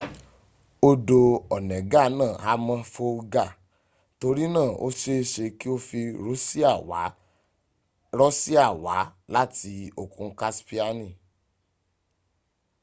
odo 0.89 1.21
onega 1.55 2.03
naa 2.17 2.35
ha 2.43 2.53
mo 2.65 2.75
folga 2.93 3.45
tori 4.19 4.45
na 4.55 4.63
o 4.85 4.87
seese 4.99 5.45
ki 5.57 5.67
o 5.75 5.77
fi 5.87 6.01
rosia 8.19 8.65
wa 8.87 8.99
lati 9.33 9.75
okun 10.01 10.29
kaspiani 10.39 11.09